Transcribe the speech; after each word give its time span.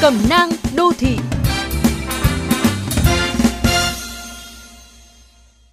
Cẩm 0.00 0.14
nang 0.28 0.50
đô 0.76 0.92
thị 0.98 1.18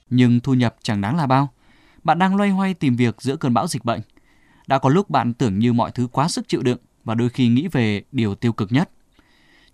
Nhưng 0.09 0.40
thu 0.40 0.53
nhập 0.53 0.75
chẳng 0.82 1.01
đáng 1.01 1.17
là 1.17 1.27
bao. 1.27 1.50
Bạn 2.03 2.19
đang 2.19 2.35
loay 2.35 2.50
hoay 2.50 2.74
tìm 2.74 2.95
việc 2.95 3.21
giữa 3.21 3.35
cơn 3.35 3.53
bão 3.53 3.67
dịch 3.67 3.85
bệnh. 3.85 4.01
Đã 4.67 4.79
có 4.79 4.90
lúc 4.90 5.09
bạn 5.09 5.33
tưởng 5.33 5.59
như 5.59 5.74
mọi 5.74 5.92
thứ 5.92 6.08
quá 6.11 6.27
sức 6.27 6.48
chịu 6.48 6.61
đựng 6.61 6.77
và 7.03 7.16
đôi 7.16 7.29
khi 7.29 7.48
nghĩ 7.48 7.67
về 7.67 8.04
điều 8.11 8.36
tiêu 8.36 8.54
cực 8.54 8.71
nhất. 8.71 8.89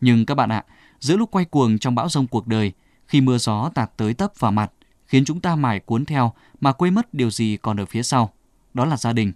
Nhưng 0.01 0.25
các 0.25 0.35
bạn 0.35 0.51
ạ, 0.51 0.63
giữa 0.99 1.17
lúc 1.17 1.31
quay 1.31 1.45
cuồng 1.45 1.79
trong 1.79 1.95
bão 1.95 2.09
rông 2.09 2.27
cuộc 2.27 2.47
đời, 2.47 2.71
khi 3.07 3.21
mưa 3.21 3.37
gió 3.37 3.69
tạt 3.75 3.91
tới 3.97 4.13
tấp 4.13 4.31
vào 4.39 4.51
mặt, 4.51 4.71
khiến 5.05 5.25
chúng 5.25 5.39
ta 5.39 5.55
mải 5.55 5.79
cuốn 5.79 6.05
theo 6.05 6.33
mà 6.61 6.71
quên 6.71 6.93
mất 6.93 7.13
điều 7.13 7.31
gì 7.31 7.57
còn 7.61 7.79
ở 7.79 7.85
phía 7.85 8.03
sau. 8.03 8.33
Đó 8.73 8.85
là 8.85 8.97
gia 8.97 9.13
đình. 9.13 9.33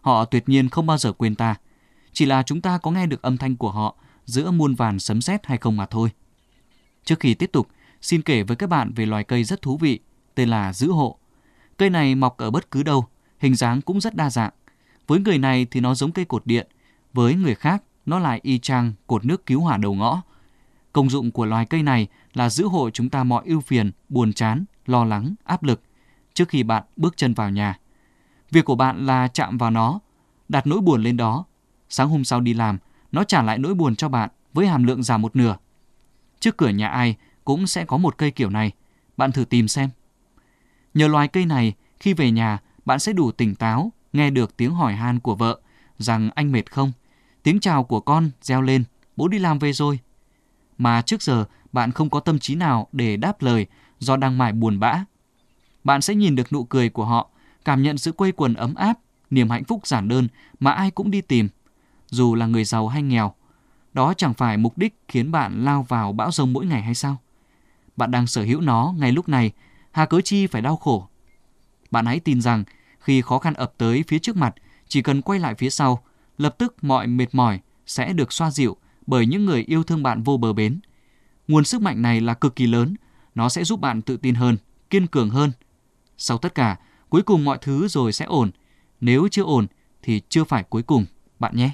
Họ 0.00 0.24
tuyệt 0.24 0.48
nhiên 0.48 0.68
không 0.68 0.86
bao 0.86 0.98
giờ 0.98 1.12
quên 1.12 1.34
ta. 1.34 1.54
Chỉ 2.12 2.26
là 2.26 2.42
chúng 2.42 2.60
ta 2.60 2.78
có 2.78 2.90
nghe 2.90 3.06
được 3.06 3.22
âm 3.22 3.36
thanh 3.36 3.56
của 3.56 3.70
họ 3.70 3.96
giữa 4.24 4.50
muôn 4.50 4.74
vàn 4.74 4.98
sấm 4.98 5.20
sét 5.20 5.46
hay 5.46 5.58
không 5.58 5.76
mà 5.76 5.86
thôi. 5.86 6.10
Trước 7.04 7.20
khi 7.20 7.34
tiếp 7.34 7.50
tục, 7.52 7.68
xin 8.00 8.22
kể 8.22 8.42
với 8.42 8.56
các 8.56 8.68
bạn 8.68 8.92
về 8.94 9.06
loài 9.06 9.24
cây 9.24 9.44
rất 9.44 9.62
thú 9.62 9.76
vị, 9.76 10.00
tên 10.34 10.48
là 10.48 10.72
giữ 10.72 10.90
hộ. 10.90 11.18
Cây 11.76 11.90
này 11.90 12.14
mọc 12.14 12.36
ở 12.36 12.50
bất 12.50 12.70
cứ 12.70 12.82
đâu, 12.82 13.06
hình 13.38 13.54
dáng 13.54 13.82
cũng 13.82 14.00
rất 14.00 14.14
đa 14.14 14.30
dạng. 14.30 14.52
Với 15.06 15.20
người 15.20 15.38
này 15.38 15.66
thì 15.70 15.80
nó 15.80 15.94
giống 15.94 16.12
cây 16.12 16.24
cột 16.24 16.46
điện, 16.46 16.66
với 17.12 17.34
người 17.34 17.54
khác 17.54 17.82
nó 18.06 18.18
lại 18.18 18.40
y 18.42 18.58
chang 18.58 18.92
cột 19.06 19.24
nước 19.24 19.46
cứu 19.46 19.60
hỏa 19.60 19.76
đầu 19.76 19.94
ngõ. 19.94 20.22
Công 20.92 21.10
dụng 21.10 21.30
của 21.30 21.44
loài 21.44 21.66
cây 21.66 21.82
này 21.82 22.06
là 22.34 22.50
giữ 22.50 22.66
hộ 22.66 22.90
chúng 22.90 23.08
ta 23.08 23.24
mọi 23.24 23.42
ưu 23.46 23.60
phiền, 23.60 23.90
buồn 24.08 24.32
chán, 24.32 24.64
lo 24.86 25.04
lắng, 25.04 25.34
áp 25.44 25.62
lực 25.62 25.82
trước 26.34 26.48
khi 26.48 26.62
bạn 26.62 26.82
bước 26.96 27.16
chân 27.16 27.34
vào 27.34 27.50
nhà. 27.50 27.78
Việc 28.50 28.64
của 28.64 28.74
bạn 28.74 29.06
là 29.06 29.28
chạm 29.28 29.58
vào 29.58 29.70
nó, 29.70 30.00
đặt 30.48 30.66
nỗi 30.66 30.80
buồn 30.80 31.02
lên 31.02 31.16
đó. 31.16 31.44
Sáng 31.88 32.08
hôm 32.08 32.24
sau 32.24 32.40
đi 32.40 32.54
làm, 32.54 32.78
nó 33.12 33.24
trả 33.24 33.42
lại 33.42 33.58
nỗi 33.58 33.74
buồn 33.74 33.96
cho 33.96 34.08
bạn 34.08 34.30
với 34.52 34.66
hàm 34.66 34.84
lượng 34.84 35.02
giảm 35.02 35.22
một 35.22 35.36
nửa. 35.36 35.56
Trước 36.40 36.56
cửa 36.56 36.68
nhà 36.68 36.88
ai 36.88 37.16
cũng 37.44 37.66
sẽ 37.66 37.84
có 37.84 37.96
một 37.96 38.18
cây 38.18 38.30
kiểu 38.30 38.50
này. 38.50 38.72
Bạn 39.16 39.32
thử 39.32 39.44
tìm 39.44 39.68
xem. 39.68 39.90
Nhờ 40.94 41.08
loài 41.08 41.28
cây 41.28 41.46
này, 41.46 41.74
khi 42.00 42.14
về 42.14 42.30
nhà, 42.30 42.58
bạn 42.84 42.98
sẽ 42.98 43.12
đủ 43.12 43.32
tỉnh 43.32 43.54
táo, 43.54 43.92
nghe 44.12 44.30
được 44.30 44.56
tiếng 44.56 44.74
hỏi 44.74 44.94
han 44.94 45.20
của 45.20 45.34
vợ 45.34 45.60
rằng 45.98 46.30
anh 46.34 46.52
mệt 46.52 46.72
không, 46.72 46.92
tiếng 47.42 47.60
chào 47.60 47.84
của 47.84 48.00
con 48.00 48.30
reo 48.42 48.62
lên, 48.62 48.84
bố 49.16 49.28
đi 49.28 49.38
làm 49.38 49.58
về 49.58 49.72
rồi. 49.72 49.98
Mà 50.78 51.02
trước 51.02 51.22
giờ 51.22 51.44
bạn 51.72 51.92
không 51.92 52.10
có 52.10 52.20
tâm 52.20 52.38
trí 52.38 52.54
nào 52.54 52.88
để 52.92 53.16
đáp 53.16 53.42
lời 53.42 53.66
do 53.98 54.16
đang 54.16 54.38
mải 54.38 54.52
buồn 54.52 54.80
bã. 54.80 55.04
Bạn 55.84 56.00
sẽ 56.00 56.14
nhìn 56.14 56.36
được 56.36 56.52
nụ 56.52 56.64
cười 56.64 56.88
của 56.88 57.04
họ, 57.04 57.30
cảm 57.64 57.82
nhận 57.82 57.98
sự 57.98 58.12
quây 58.12 58.32
quần 58.32 58.54
ấm 58.54 58.74
áp, 58.74 58.98
niềm 59.30 59.50
hạnh 59.50 59.64
phúc 59.64 59.86
giản 59.86 60.08
đơn 60.08 60.28
mà 60.60 60.72
ai 60.72 60.90
cũng 60.90 61.10
đi 61.10 61.20
tìm, 61.20 61.48
dù 62.12 62.34
là 62.34 62.46
người 62.46 62.64
giàu 62.64 62.88
hay 62.88 63.02
nghèo. 63.02 63.34
Đó 63.92 64.14
chẳng 64.16 64.34
phải 64.34 64.56
mục 64.56 64.78
đích 64.78 64.94
khiến 65.08 65.32
bạn 65.32 65.64
lao 65.64 65.82
vào 65.82 66.12
bão 66.12 66.30
rông 66.30 66.52
mỗi 66.52 66.66
ngày 66.66 66.82
hay 66.82 66.94
sao? 66.94 67.16
Bạn 67.96 68.10
đang 68.10 68.26
sở 68.26 68.42
hữu 68.42 68.60
nó 68.60 68.94
ngay 68.98 69.12
lúc 69.12 69.28
này, 69.28 69.52
hà 69.90 70.06
cớ 70.06 70.20
chi 70.20 70.46
phải 70.46 70.62
đau 70.62 70.76
khổ. 70.76 71.08
Bạn 71.90 72.06
hãy 72.06 72.20
tin 72.20 72.40
rằng 72.40 72.64
khi 72.98 73.22
khó 73.22 73.38
khăn 73.38 73.54
ập 73.54 73.72
tới 73.78 74.04
phía 74.08 74.18
trước 74.18 74.36
mặt, 74.36 74.54
chỉ 74.88 75.02
cần 75.02 75.22
quay 75.22 75.38
lại 75.38 75.54
phía 75.54 75.70
sau, 75.70 76.04
lập 76.38 76.54
tức 76.58 76.84
mọi 76.84 77.06
mệt 77.06 77.26
mỏi 77.32 77.60
sẽ 77.86 78.12
được 78.12 78.32
xoa 78.32 78.50
dịu 78.50 78.76
bởi 79.06 79.26
những 79.26 79.44
người 79.44 79.64
yêu 79.66 79.82
thương 79.82 80.02
bạn 80.02 80.22
vô 80.22 80.36
bờ 80.36 80.52
bến. 80.52 80.80
Nguồn 81.48 81.64
sức 81.64 81.82
mạnh 81.82 82.02
này 82.02 82.20
là 82.20 82.34
cực 82.34 82.56
kỳ 82.56 82.66
lớn, 82.66 82.94
nó 83.34 83.48
sẽ 83.48 83.64
giúp 83.64 83.80
bạn 83.80 84.02
tự 84.02 84.16
tin 84.16 84.34
hơn, 84.34 84.56
kiên 84.90 85.06
cường 85.06 85.30
hơn. 85.30 85.52
Sau 86.18 86.38
tất 86.38 86.54
cả, 86.54 86.76
cuối 87.08 87.22
cùng 87.22 87.44
mọi 87.44 87.58
thứ 87.60 87.88
rồi 87.88 88.12
sẽ 88.12 88.24
ổn. 88.24 88.50
Nếu 89.00 89.28
chưa 89.30 89.42
ổn 89.42 89.66
thì 90.02 90.20
chưa 90.28 90.44
phải 90.44 90.62
cuối 90.62 90.82
cùng, 90.82 91.06
bạn 91.38 91.56
nhé. 91.56 91.70